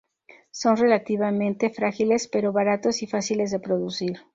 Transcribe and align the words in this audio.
Son 0.49 0.77
relativamente 0.77 1.69
frágiles 1.69 2.27
pero 2.27 2.51
baratos 2.51 3.03
y 3.03 3.05
fáciles 3.07 3.51
de 3.51 3.59
producir. 3.59 4.17